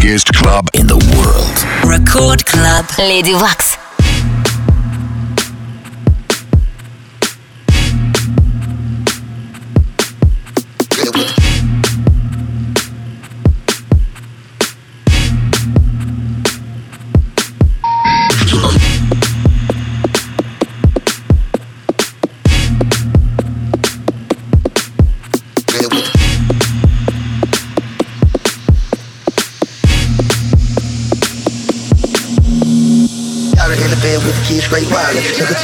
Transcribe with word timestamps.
biggest 0.00 0.32
club 0.34 0.68
in 0.74 0.86
the 0.86 0.96
world. 1.16 1.90
Record 1.90 2.44
Club. 2.44 2.84
Lady 2.98 3.34
Wax. 3.34 3.75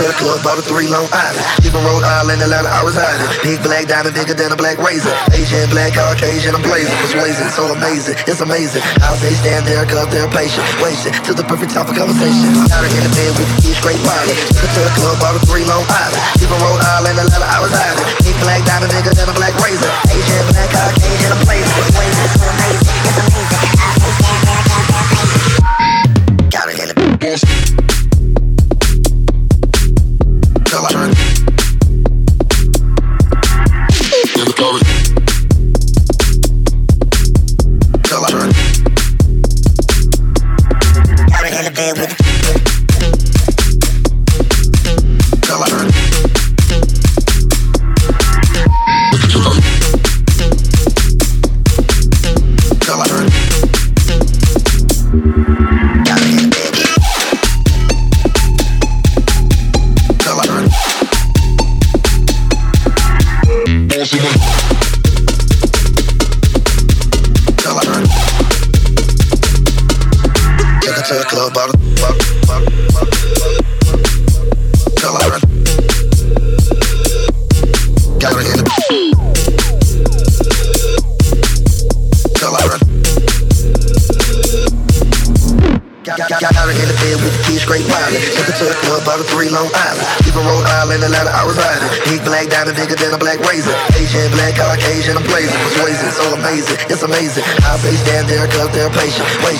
To 0.02 0.10
the 0.10 0.18
club, 0.18 0.42
bought 0.42 0.58
a 0.58 0.64
three 0.66 0.90
Long 0.90 1.06
Island. 1.14 1.46
Even 1.62 1.78
Rhode 1.86 2.02
Island, 2.02 2.42
Atlanta, 2.42 2.66
I 2.66 2.82
resided. 2.82 3.22
Big 3.46 3.62
black 3.62 3.86
diamond, 3.86 4.14
bigger 4.18 4.34
than 4.34 4.50
a 4.50 4.58
black 4.58 4.82
razor. 4.82 5.14
Asian, 5.30 5.70
black, 5.70 5.94
Caucasian, 5.94 6.58
I'm 6.58 6.62
blazing. 6.62 6.90
Persuasive, 7.06 7.50
so 7.54 7.70
amazing, 7.70 8.18
it's 8.26 8.42
amazing. 8.42 8.82
I'll 9.06 9.14
say 9.14 9.30
stand 9.38 9.62
there, 9.62 9.86
cause 9.86 10.10
they're 10.10 10.26
patient. 10.34 10.66
Waiting 10.82 11.14
till 11.22 11.38
the 11.38 11.46
perfect 11.46 11.70
time 11.70 11.86
for 11.86 11.94
conversation. 11.94 12.50
Her 12.66 12.82
in 12.82 13.02
the 13.06 13.12
bed 13.14 13.30
with 13.38 13.46
the 13.54 13.58
kids, 13.62 13.78
straight 13.78 14.02
wildin'. 14.02 14.34
Took 14.58 14.70
to 14.74 14.82
the 14.82 14.94
club, 14.98 15.14
bought 15.22 15.38
a 15.38 15.40
three 15.46 15.62
Long 15.70 15.86
Island. 15.86 16.22
Even 16.42 16.58
Rhode 16.58 16.82
Island, 16.82 17.16
Atlanta, 17.22 17.46
I 17.46 17.56
resided. 17.62 18.06
Big 18.26 18.36
black 18.42 18.60
diamond, 18.66 18.90
bigger 18.90 19.14
than 19.14 19.30
a 19.30 19.36
black 19.38 19.54
razor. 19.62 19.90
Asian, 20.10 20.42
black, 20.50 20.66
Caucasian, 20.74 21.01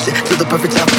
to 0.05 0.37
the 0.37 0.45
perfect 0.45 0.75
time 0.75 0.92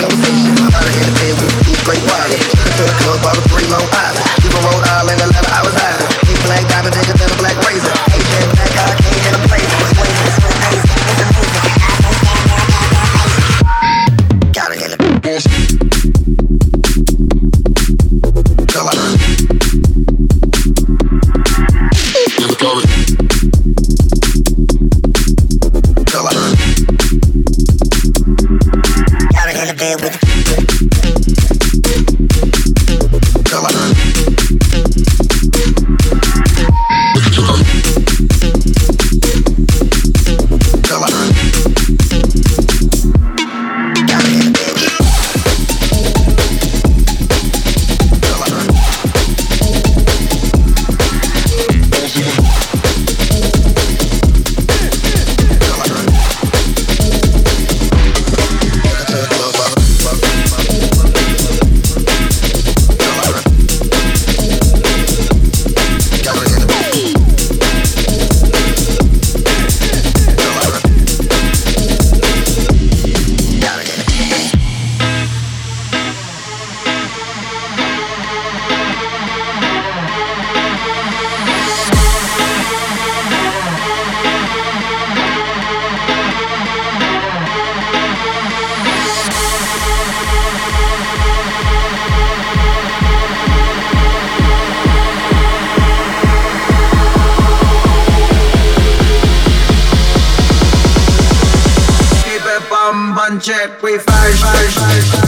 we 103.45 103.97
fire, 103.97 104.31
fire, 104.37 104.69
fire. 104.69 105.22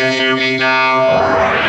Take 0.00 0.22
on. 0.22 0.58
Now 0.58 1.60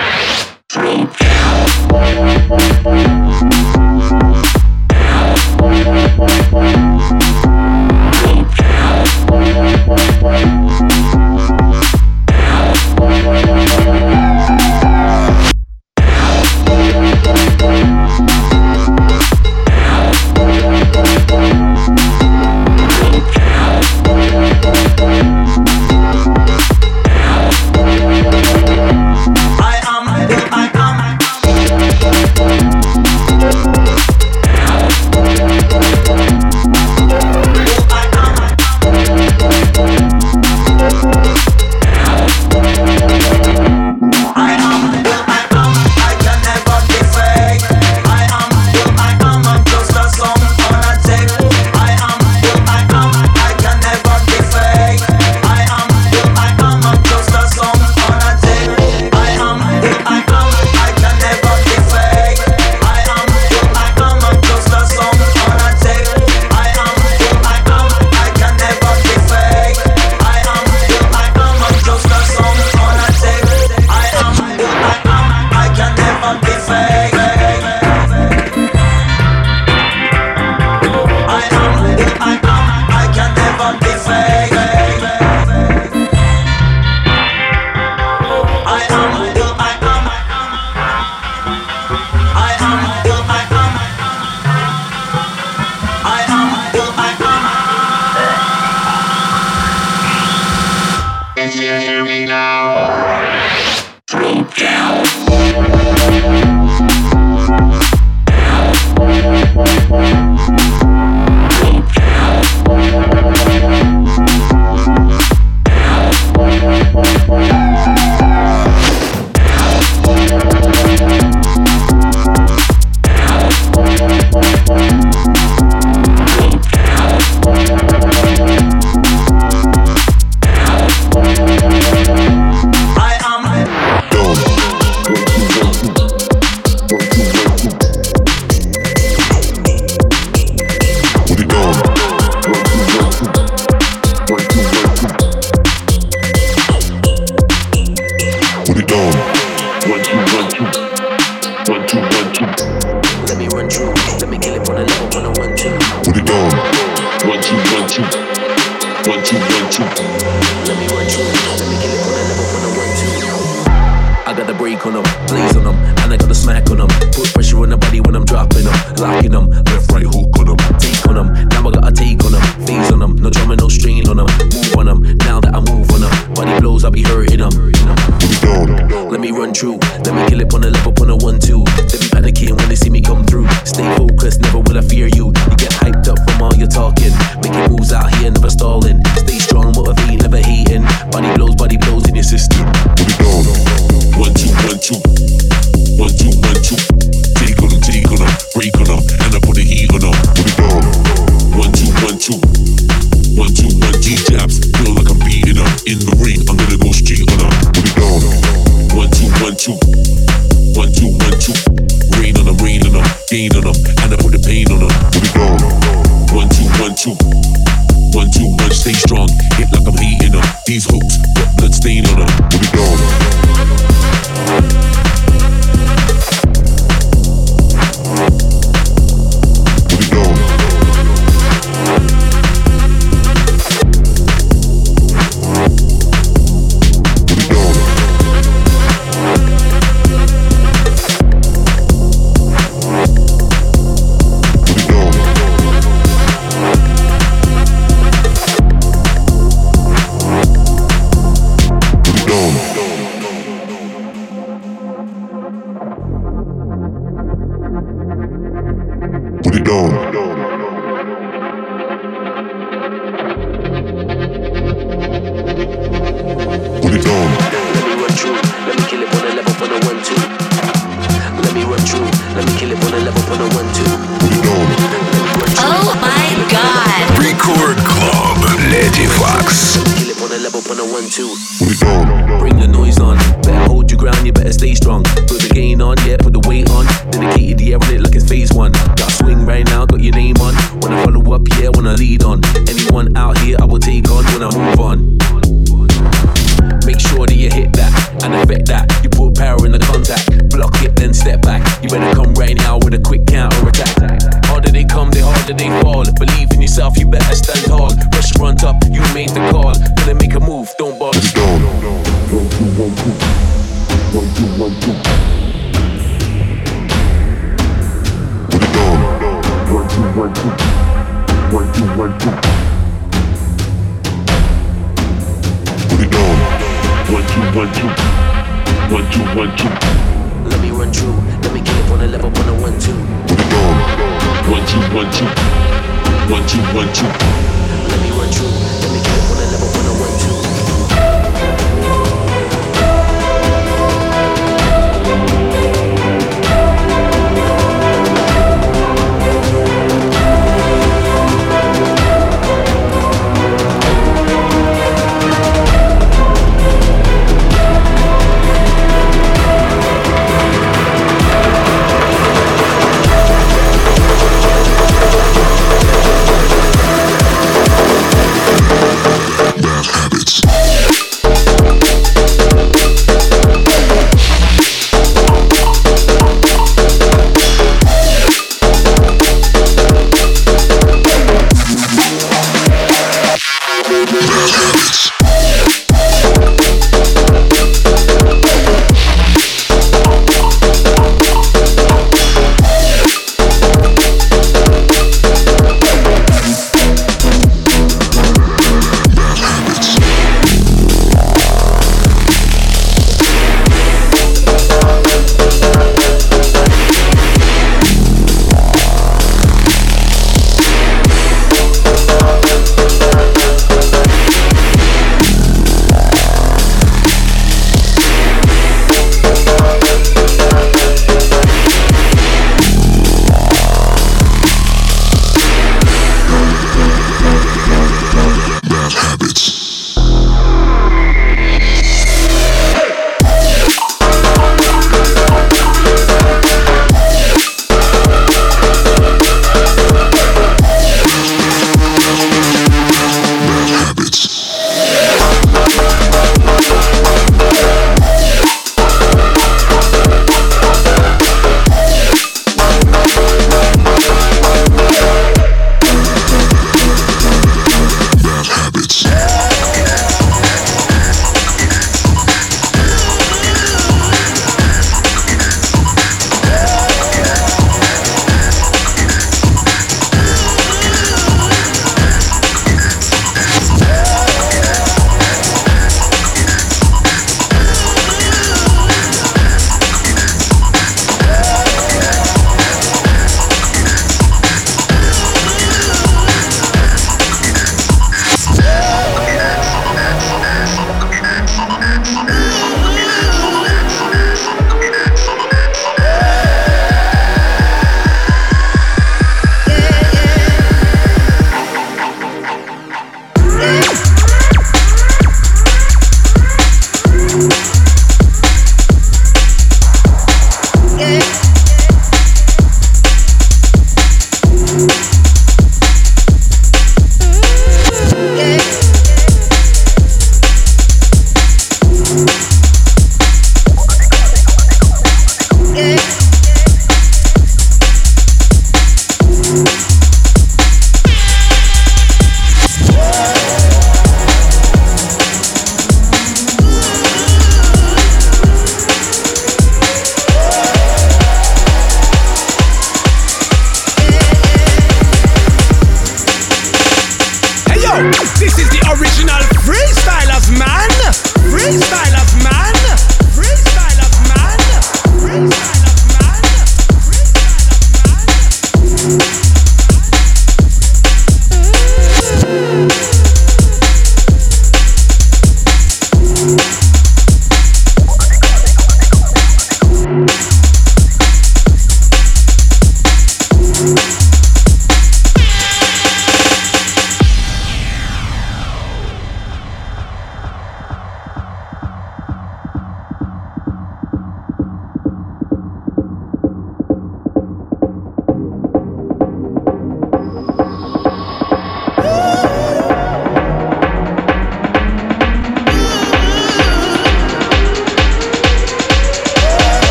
One 336.74 336.88
two. 336.94 337.06
Let 337.06 338.00
me 338.02 338.12
run 338.12 338.32
through, 338.32 338.91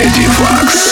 Эдди 0.00 0.20
Медифакс. 0.20 0.89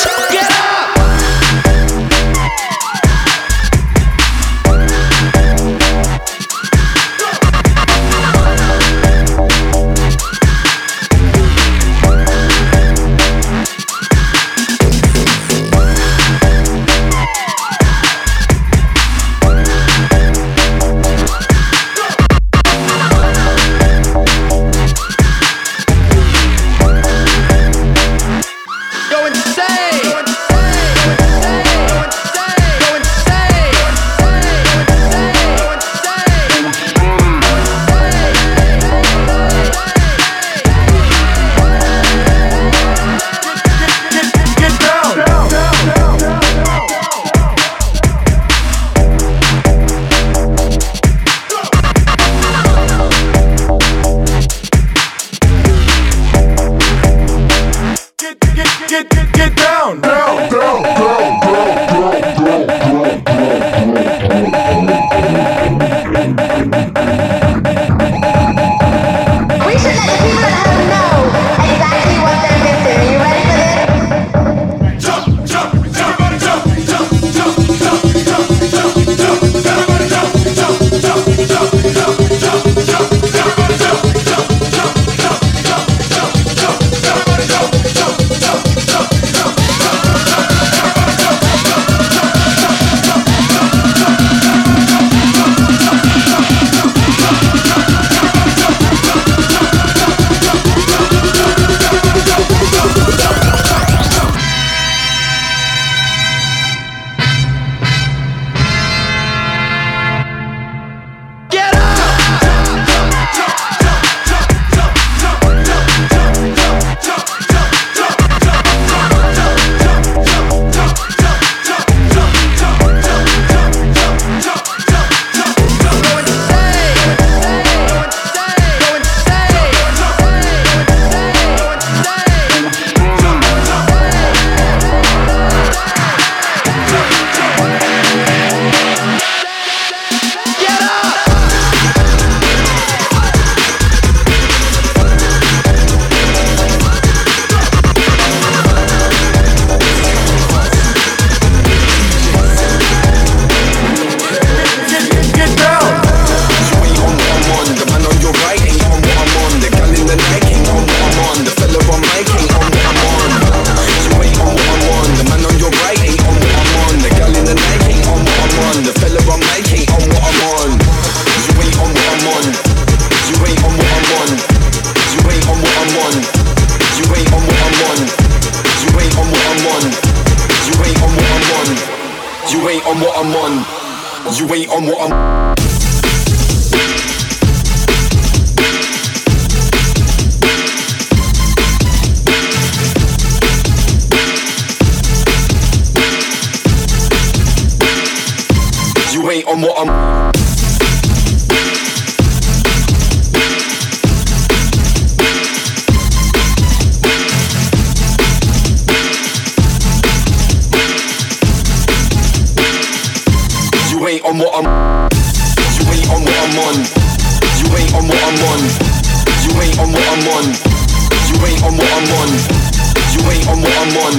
I'm 223.88 223.96
on. 223.96 224.12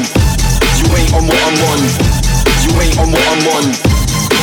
You 0.80 0.98
ain't 0.98 1.14
on 1.14 1.28
what 1.28 1.38
I'm 1.46 1.62
on. 1.70 1.80
You 2.64 2.82
ain't 2.82 2.98
on 2.98 3.12
what 3.12 3.28
I'm 3.28 3.48
on. 3.54 3.66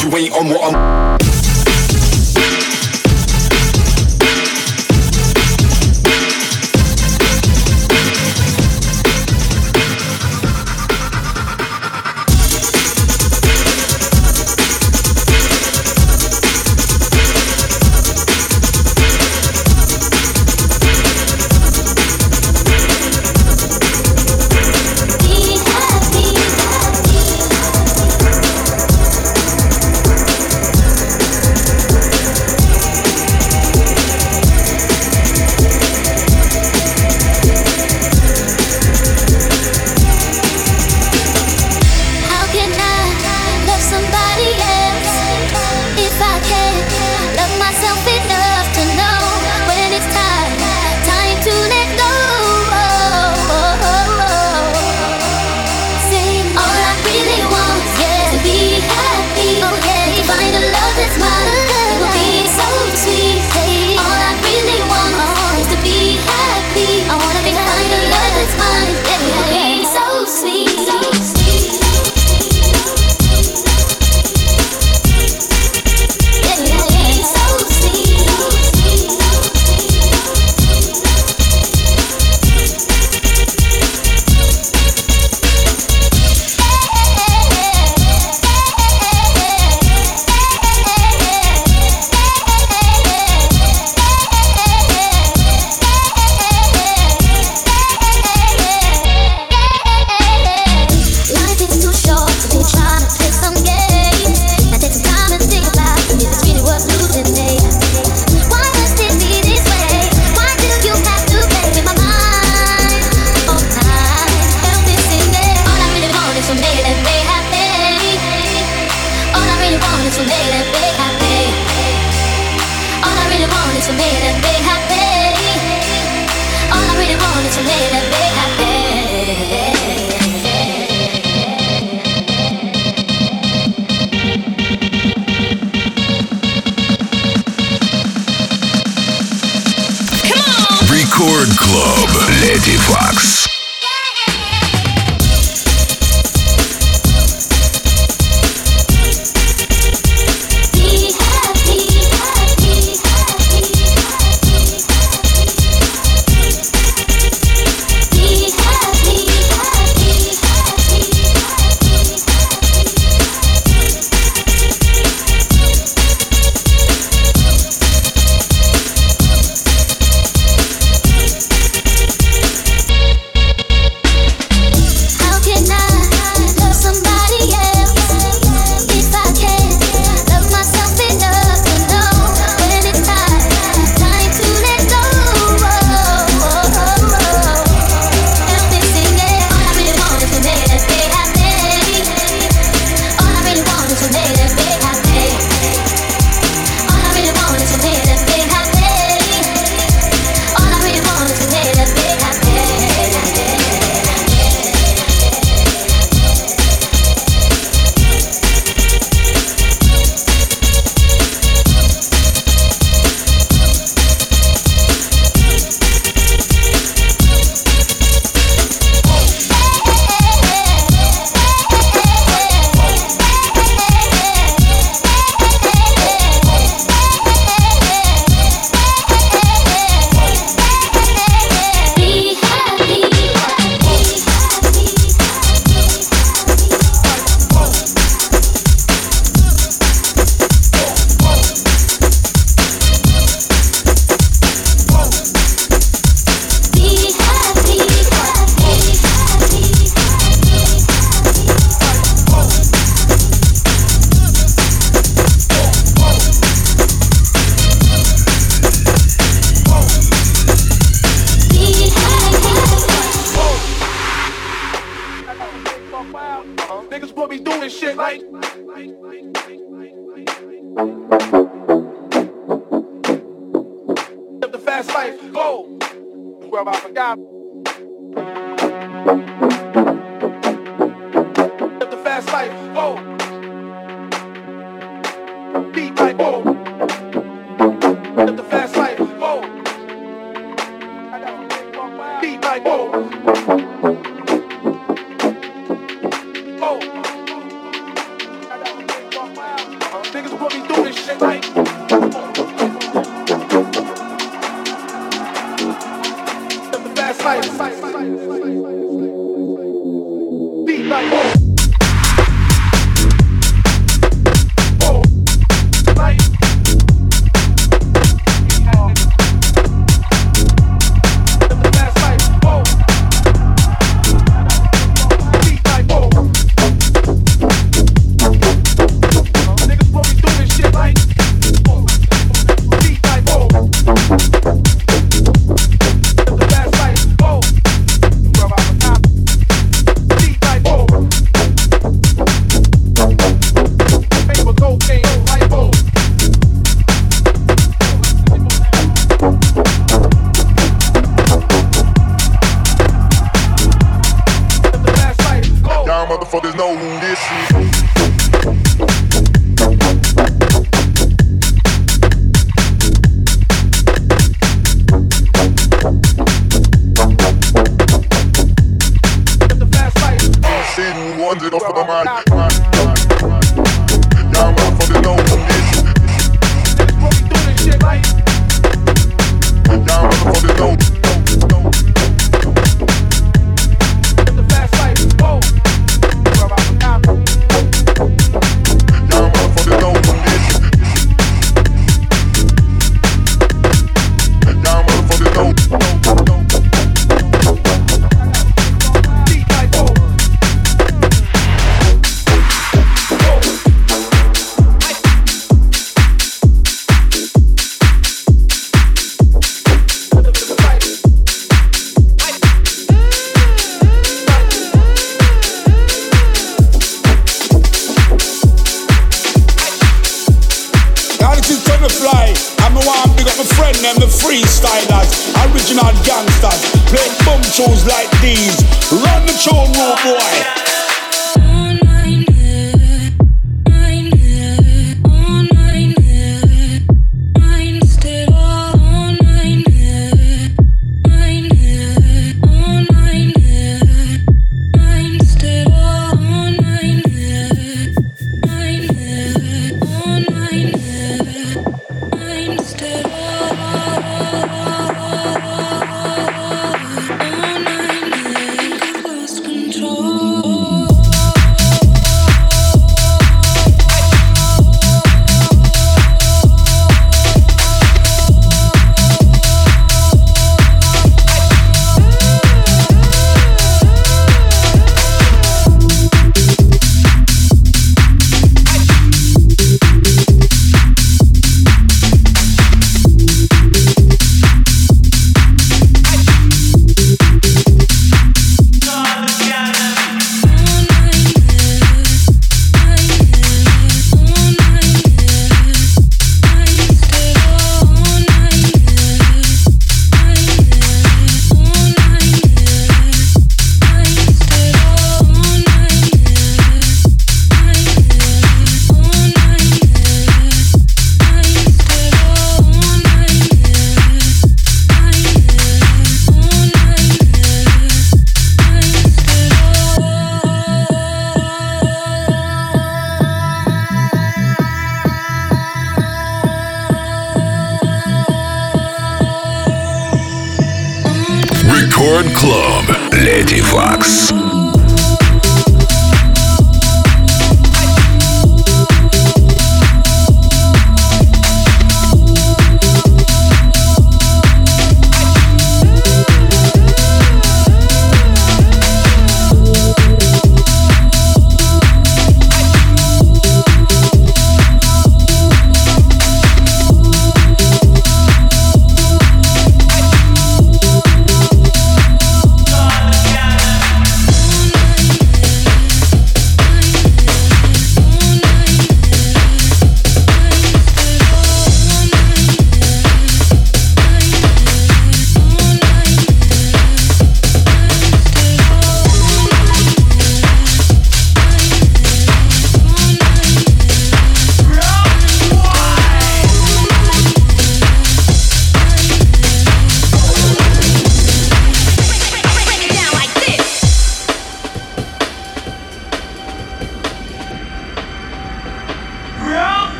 You 0.00 0.16
ain't 0.16 0.32
on 0.32 0.48
what 0.48 0.74
I'm. 0.74 1.39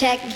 Check. 0.00 0.29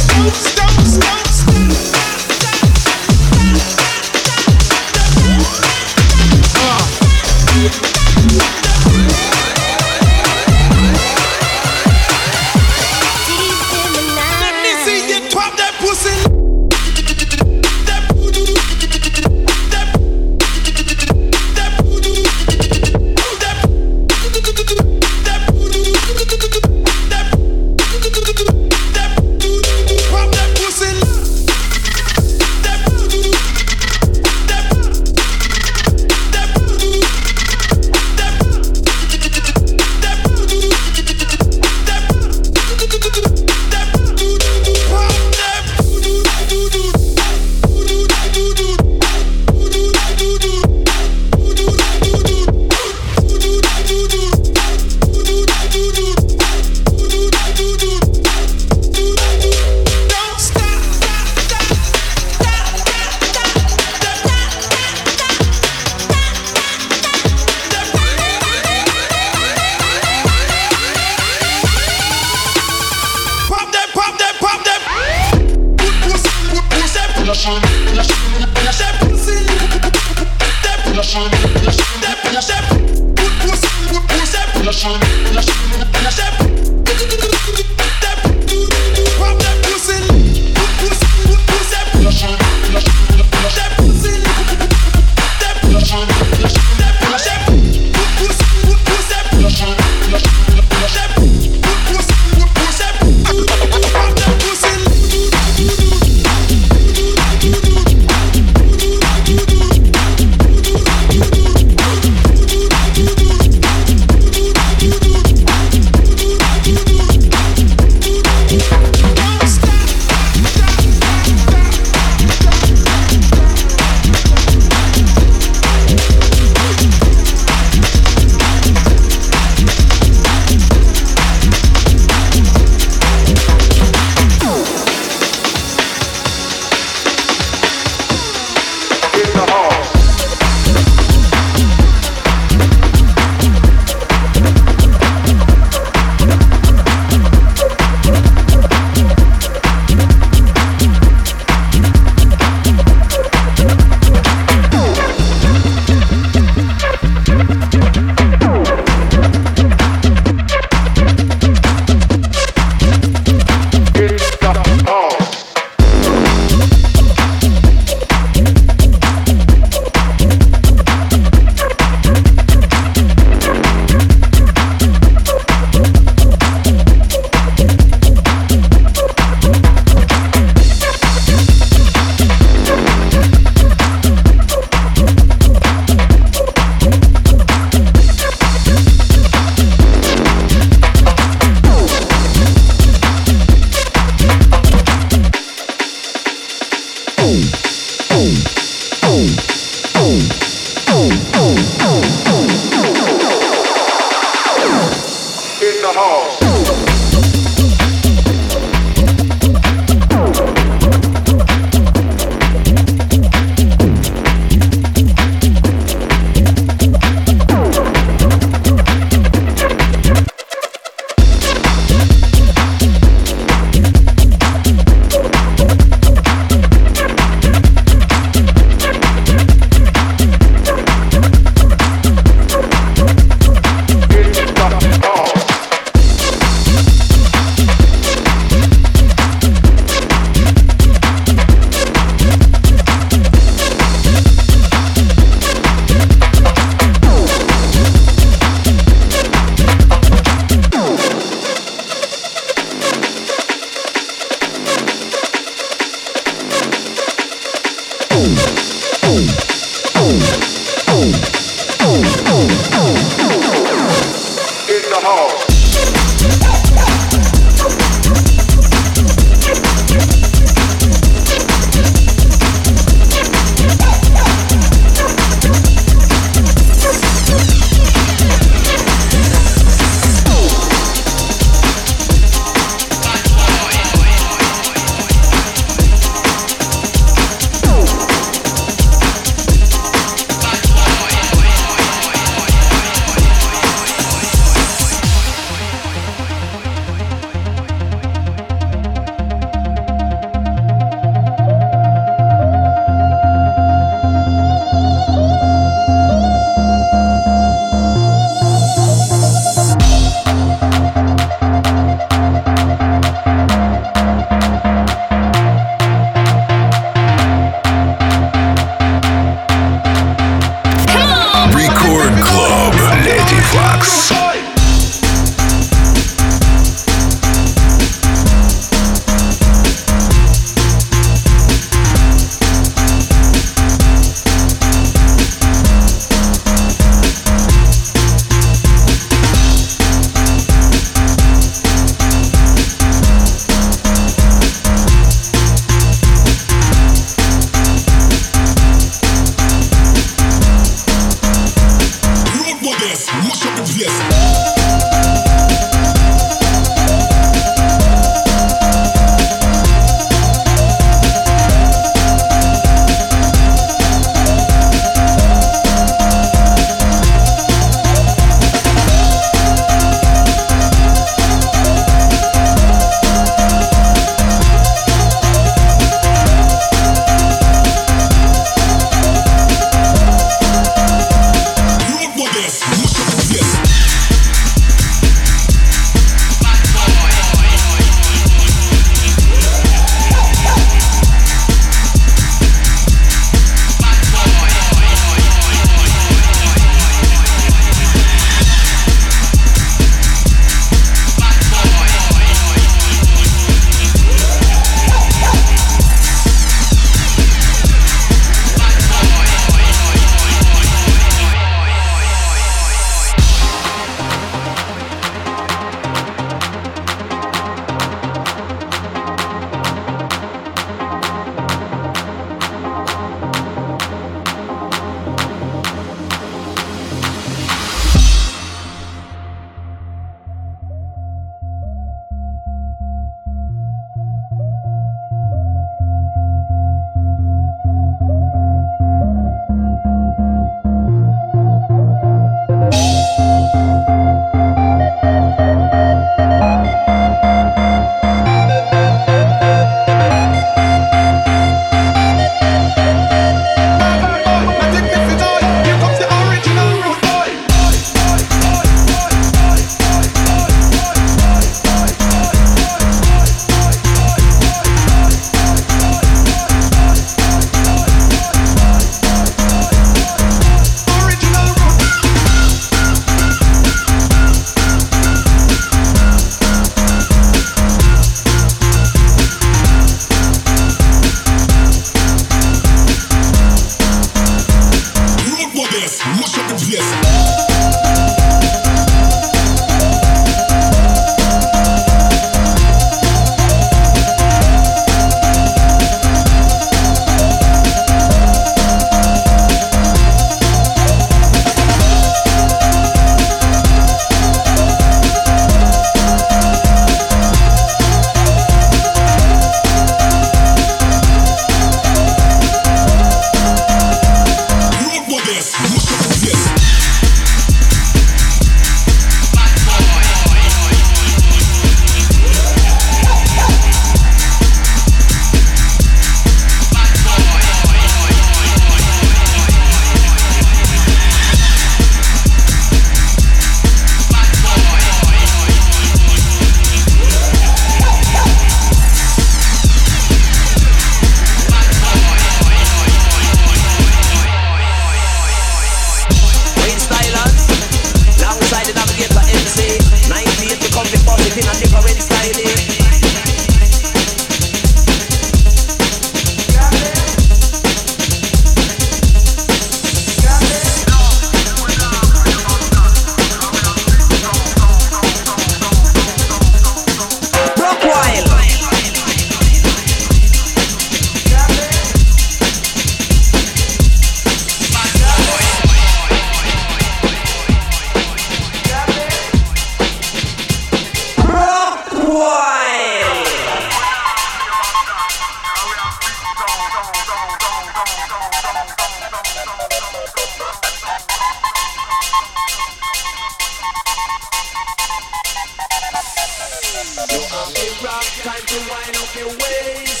ways. 599.38 600.00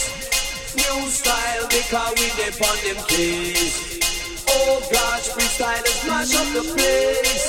New 0.76 1.08
style, 1.08 1.66
because 1.68 2.12
we 2.18 2.28
depend 2.36 2.78
them 2.84 3.04
keys. 3.08 4.00
Oh 4.48 4.80
gosh, 4.90 5.28
freestylers 5.30 6.00
mash 6.08 6.34
up 6.34 6.48
the 6.52 6.62
place. 6.74 7.46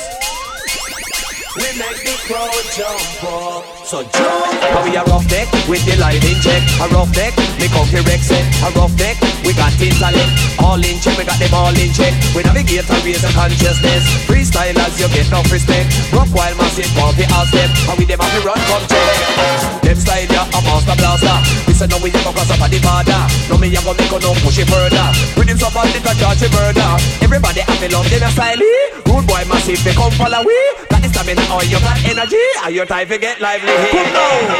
We 1.55 1.67
make 1.77 2.03
the 2.03 2.15
crowd 2.27 2.65
jump 2.75 3.23
up. 3.23 3.72
So 3.93 4.01
jump. 4.01 4.89
We 4.89 4.97
a 4.97 5.05
rough 5.05 5.29
deck 5.29 5.45
with 5.69 5.85
the 5.85 5.93
lighting 6.01 6.41
check. 6.41 6.65
A 6.81 6.89
rough 6.97 7.13
deck, 7.13 7.29
me 7.61 7.69
comfy 7.69 8.01
Rex 8.09 8.25
set. 8.25 8.41
A 8.65 8.73
rough 8.73 8.89
deck, 8.97 9.21
we 9.45 9.53
got 9.53 9.69
intellect. 9.77 10.33
All 10.57 10.81
in 10.81 10.97
check, 10.97 11.13
we 11.13 11.21
got 11.21 11.37
them 11.37 11.53
all 11.53 11.69
in 11.77 11.93
check. 11.93 12.09
We 12.33 12.41
navigate 12.41 12.89
and 12.89 13.01
raise 13.05 13.21
the 13.21 13.29
consciousness. 13.37 14.01
Freestylers, 14.25 14.97
you 14.97 15.05
get 15.13 15.29
enough 15.29 15.45
respect. 15.53 15.93
Rock 16.09 16.25
while 16.33 16.57
massive, 16.57 16.89
bumpy 16.97 17.29
all 17.37 17.45
step. 17.45 17.69
And 17.69 17.93
we 18.01 18.09
them 18.09 18.17
have 18.17 18.33
to 18.33 18.41
run, 18.41 18.57
come 18.65 18.81
check. 18.89 19.85
Them 19.85 19.97
style, 20.01 20.25
yeah, 20.25 20.57
a 20.57 20.59
master 20.65 20.97
blaster. 20.97 21.37
We 21.69 21.77
say 21.77 21.85
no, 21.85 22.01
we 22.01 22.09
never 22.09 22.33
cross 22.33 22.49
up 22.49 22.65
on 22.65 22.73
the 22.73 22.81
border. 22.81 23.21
No, 23.45 23.61
me, 23.61 23.69
I 23.69 23.81
go 23.85 23.93
make 23.93 24.09
no 24.09 24.33
push 24.41 24.57
it 24.57 24.73
further. 24.73 25.05
With 25.37 25.53
him 25.53 25.61
bad, 25.61 25.93
little 25.93 26.17
charge 26.17 26.41
murder. 26.49 26.97
Everybody 27.21 27.61
have 27.61 27.77
to 27.77 27.93
love 27.93 28.09
them, 28.09 28.25
a 28.25 28.29
style. 28.33 28.57
Rude 29.05 29.29
boy, 29.29 29.45
massive, 29.45 29.85
they 29.85 29.93
come 29.93 30.09
follow 30.17 30.41
we. 30.41 30.92
Stamina, 31.23 31.55
or 31.55 31.63
you 31.63 31.79
got 31.79 32.03
energy. 32.03 32.35
Are 32.63 32.71
your 32.71 32.85
time 32.85 33.07
to 33.07 33.17
get 33.17 33.39
lively 33.39 33.69
here? 33.69 34.11
Now. 34.11 34.59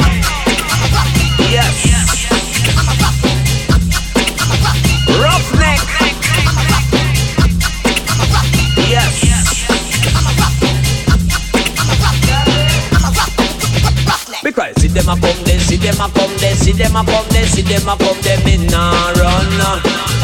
Yes. 1.51 1.75
Roughneck. 5.19 5.81
Yes. 8.87 9.11
Because 14.41 14.81
see 14.81 14.87
them 14.87 15.09
a 15.09 15.19
come 15.19 15.43
there, 15.43 15.59
see 15.59 15.75
them 15.75 15.99
a 15.99 16.09
come 16.13 16.37
there, 16.37 16.55
see 16.55 16.71
them 16.71 16.95
a 16.95 17.03
come 17.03 17.27
there, 17.29 17.45
see 17.45 17.61
them 17.61 17.89
a 17.89 17.97
come 17.97 18.21
there, 18.21 18.39
me 18.45 18.57
nah 18.67 19.11
run. 19.11 20.22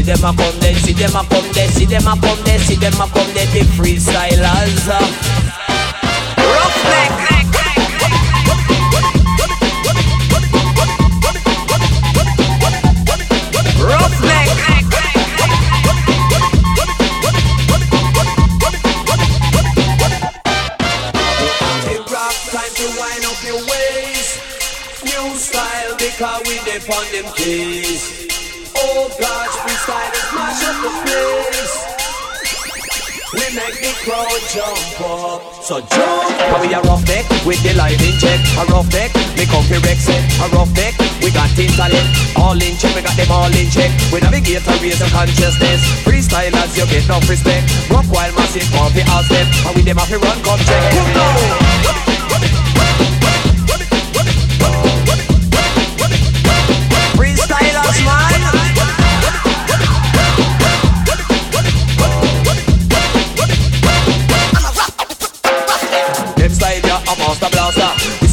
See 0.00 0.06
them 0.06 0.24
a 0.24 0.32
come 0.34 0.58
there, 0.60 0.74
see 0.76 0.94
them 0.94 1.14
a 1.14 1.22
come 1.28 1.52
there, 1.52 1.68
see 1.68 1.84
them 1.84 2.06
a 2.06 2.16
come 2.18 2.42
there, 2.44 2.58
see 2.60 2.74
them 2.74 2.94
a 2.94 3.06
come 3.08 3.34
there, 3.34 3.44
the 3.52 3.60
freestylers. 3.76 4.88
Uh. 4.88 4.96
Roughneck. 6.40 7.12
It 21.92 22.10
rock 22.10 22.36
time 22.48 22.72
to 22.72 22.86
wind 22.96 23.24
up 23.26 23.36
the 30.80 30.92
place. 31.04 31.74
We 33.30 33.46
make 33.54 33.78
the 33.78 33.92
crowd 34.02 34.42
jump 34.50 35.00
up. 35.06 35.40
So 35.62 35.80
jump. 35.80 36.34
How 36.50 36.58
we 36.60 36.72
a 36.74 36.80
rough 36.82 37.04
deck 37.06 37.28
with 37.46 37.62
the 37.62 37.74
lighting 37.74 38.16
check. 38.18 38.40
A 38.58 38.64
rough 38.72 38.88
deck, 38.90 39.14
me 39.36 39.46
comfy 39.46 39.78
Rex 39.86 40.08
set. 40.08 40.22
A 40.42 40.48
rough 40.56 40.72
deck, 40.74 40.94
we 41.22 41.30
got 41.30 41.52
intellect. 41.54 42.08
All 42.36 42.58
in 42.58 42.74
check, 42.80 42.94
we 42.96 43.02
got 43.02 43.14
them 43.14 43.30
all 43.30 43.52
in 43.52 43.68
check. 43.70 43.92
We 44.10 44.20
navigate 44.20 44.66
and 44.66 44.82
raise 44.82 44.98
the 44.98 45.08
consciousness. 45.12 45.80
Freestylers, 46.02 46.74
you 46.74 46.86
get 46.90 47.06
no 47.06 47.20
respect. 47.28 47.70
Rock 47.90 48.06
while 48.10 48.32
massive, 48.34 48.66
comfy 48.72 49.04
all 49.12 49.22
step. 49.22 49.46
And 49.68 49.76
we 49.76 49.82
them 49.82 49.98
have 49.98 50.08
to 50.08 50.18
run, 50.18 50.38
come 50.42 50.58
check. 50.64 50.82
Come 50.90 51.59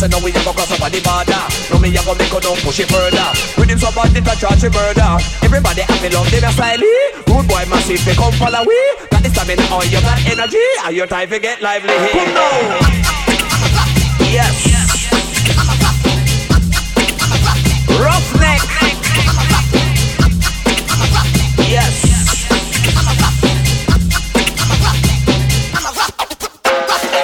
say 0.08 0.20
no 0.20 0.24
we 0.24 0.32
a 0.32 0.40
go 0.44 0.54
cross 0.54 0.72
on 0.72 0.92
the 0.92 1.00
border. 1.04 1.44
No 1.72 1.80
me 1.80 1.92
a 1.92 2.02
go 2.04 2.16
make 2.16 2.32
no 2.32 2.56
push 2.64 2.80
it 2.80 2.88
further. 2.88 3.28
With 3.58 3.70
him 3.70 3.80
so 3.80 3.92
bad 3.92 4.16
it 4.16 4.24
a 4.24 4.34
charge 4.36 4.64
murder. 4.72 5.18
Everybody 5.44 5.82
happy 5.82 6.10
love 6.10 6.30
them 6.32 6.52
style. 6.52 6.80
Rude 7.28 7.48
boy 7.48 7.66
massive 7.70 8.04
they 8.06 8.16
come 8.16 8.34
follow 8.34 8.64
we. 8.66 8.80
Got 9.12 9.24
the 9.24 9.30
stamina 9.30 9.64
or 9.74 9.84
you 9.86 10.02
got 10.02 10.20
energy. 10.26 10.68
Are 10.84 10.92
your 10.92 11.08
time 11.08 11.30
to 11.30 11.40
get 11.40 11.62
lively? 11.62 11.94
Come 12.12 12.34
now. 12.34 12.80
Yes. 14.32 14.56
Roughneck. 18.00 18.62
Yes. 21.68 22.08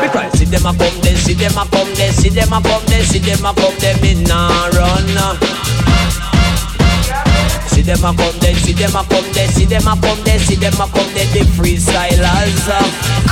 Because 0.02 0.34
see 0.38 0.46
them 0.46 0.66
a 0.66 0.74
come 0.74 1.03
see 1.34 1.48
them 1.48 1.58
a 1.58 1.66
come 1.70 1.94
there, 1.96 2.12
see 2.12 2.30
them 2.30 2.54
a 2.54 2.62
come 2.62 2.86
there, 2.86 3.04
see 3.04 3.20
them 3.20 3.46
a 3.46 3.54
come 3.54 3.74
there, 3.80 3.98
me 4.02 4.14
nah 4.24 4.68
run. 4.68 5.08
See 7.68 7.82
them 7.82 8.04
a 8.04 8.14
come 8.16 8.40
there, 8.40 8.56
see 8.56 8.74
them 8.74 8.96
a 8.96 9.04
come 9.04 9.32
there, 9.34 9.48
see 9.48 9.66
them 9.66 9.88
a 9.88 10.00
come 10.00 10.24
there, 10.24 10.40
see 10.40 10.56
them 10.56 10.74
a 10.74 10.88
come 10.88 11.14
there, 11.14 11.26
the 11.34 11.42
freestylers. 11.56 13.23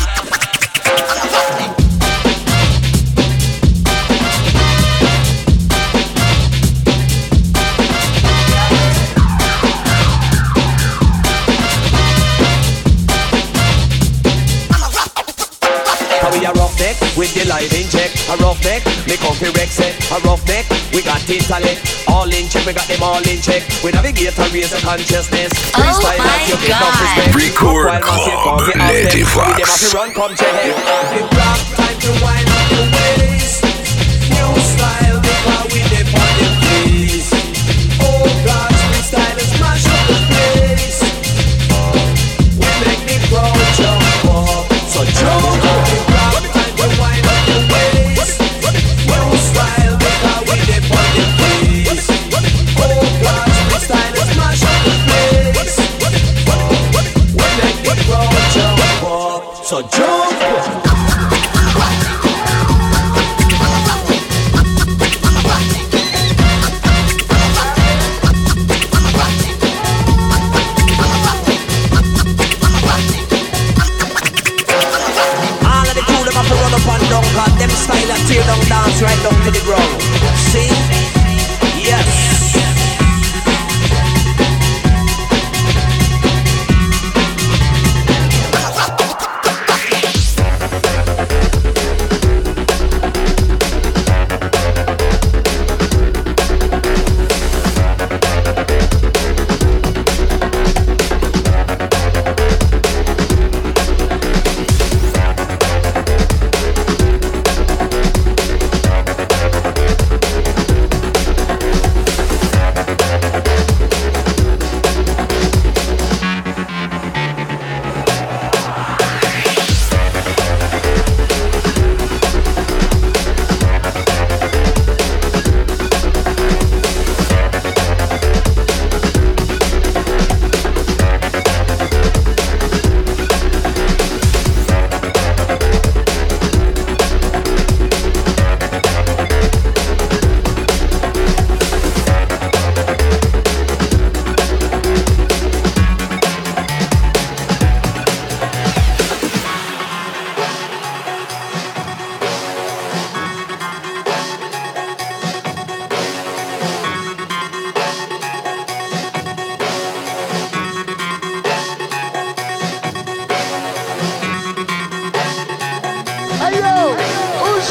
With 17.18 17.34
the 17.34 17.48
lighting 17.48 17.88
check. 17.90 18.12
A 18.32 18.38
rough 18.44 18.62
neck, 18.64 18.86
me 19.08 19.18
comfy 19.18 19.50
Rex 19.58 19.76
set. 19.76 19.96
A 20.12 20.20
rough 20.28 20.46
neck, 20.48 20.66
we 20.94 21.02
got 21.02 21.22
intellect. 21.30 22.06
All 22.08 22.30
in 22.30 22.48
check, 22.48 22.66
we 22.66 22.74
got 22.74 22.88
them 22.88 23.04
all 23.04 23.24
in 23.24 23.40
check. 23.42 23.64
We 23.84 23.92
navigate 23.92 24.38
and 24.38 24.52
raise 24.54 24.72
the 24.72 24.80
consciousness. 24.80 25.52
Oh 25.76 25.82
my 26.04 26.16
as 26.20 26.50
you 26.50 26.58
get 26.68 26.80
God. 26.80 26.94
respect. 27.02 27.36
Record 27.36 27.86
Rock 27.86 28.04
while 28.04 28.18
massive, 28.18 28.40
Club, 28.42 28.60
comfy 28.60 28.74
outfit. 28.80 29.16
Lady 29.16 29.24
We 29.24 29.64
them 29.64 29.68
have 29.68 29.82
to 29.82 29.90
run, 29.96 30.10
come 30.14 30.34
check. 30.36 30.54
It 30.66 31.26
rock 31.36 31.60
time 31.76 31.98
to 32.00 32.12
wind 32.24 32.51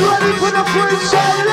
ready 0.00 0.32
for 0.38 0.50
the 0.50 0.64
freestyle. 0.72 1.49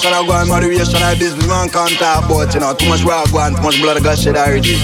Separation, 0.00 0.24
I 0.24 0.26
go 0.26 0.32
on 0.32 0.48
moderation, 0.48 1.02
I 1.02 1.14
business 1.14 1.46
man 1.46 1.68
can't 1.68 1.92
talk 1.98 2.24
about, 2.24 2.54
you 2.54 2.60
know, 2.60 2.74
too 2.74 2.88
much 2.88 3.02
rock 3.02 3.30
going, 3.32 3.54
too 3.56 3.62
much 3.62 3.80
blood 3.80 4.02
got 4.02 4.18
shed 4.18 4.36
already. 4.36 4.80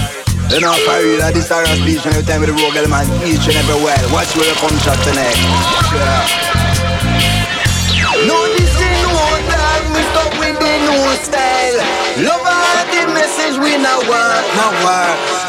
You 0.49 0.61
know, 0.61 0.73
for 0.85 0.97
real, 1.03 1.21
I 1.21 1.31
this 1.31 1.51
are 1.51 1.65
speech 1.65 2.05
and 2.05 2.15
every 2.15 2.23
time 2.23 2.39
with 2.39 2.49
the 2.49 2.55
rogue 2.55 2.75
element, 2.75 3.09
each 3.25 3.43
and 3.49 3.57
every 3.57 3.75
well. 3.83 4.05
Watch 4.13 4.35
where 4.37 4.47
you 4.47 4.55
come 4.61 4.77
shot 4.79 4.97
tonight. 5.03 5.35
No, 8.25 8.37
this 8.55 8.71
is 8.71 8.97
no 9.03 9.25
dog, 9.51 9.83
we 9.91 10.01
stop 10.13 10.31
with 10.39 10.55
the 10.55 10.73
new 10.87 11.03
style. 11.19 11.77
Love 12.23 12.45
all 12.45 12.85
the 12.87 13.01
message 13.13 13.59
we 13.59 13.75
now 13.77 13.99
want, 14.07 14.45
now 14.55 14.71
want. 14.85 15.46